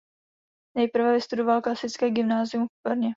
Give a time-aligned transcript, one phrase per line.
[0.77, 3.09] Nejprve vystudoval klasické gymnázium v Brně.